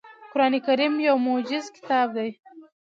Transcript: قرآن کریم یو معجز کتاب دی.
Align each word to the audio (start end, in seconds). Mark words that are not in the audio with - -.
قرآن 0.31 0.53
کریم 0.65 0.93
یو 1.07 1.15
معجز 1.25 1.65
کتاب 1.75 2.07
دی. 2.15 2.29